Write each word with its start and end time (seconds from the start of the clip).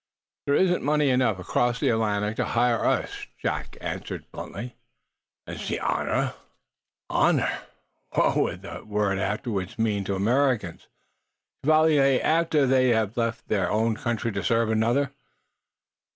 "There 0.47 0.55
isn't 0.55 0.81
money 0.81 1.11
enough 1.11 1.37
across 1.37 1.79
the 1.79 1.89
Atlantic 1.89 2.35
to 2.37 2.43
hire 2.45 2.83
us," 2.83 3.27
Jack 3.39 3.77
answered, 3.81 4.25
bluntly. 4.31 4.75
"And 5.45 5.59
ze 5.59 5.77
honneur" 5.77 6.33
"Honor? 7.11 7.51
What 8.13 8.35
would 8.35 8.61
that 8.63 8.87
word 8.87 9.19
afterwards 9.19 9.77
mean 9.77 10.03
to 10.05 10.15
Americans, 10.15 10.87
Chevalier, 11.63 12.19
after 12.23 12.65
they 12.65 12.89
had 12.89 13.15
left 13.15 13.47
their 13.47 13.69
own 13.69 13.93
country 13.95 14.31
to 14.31 14.43
serve 14.43 14.71
another?" 14.71 15.11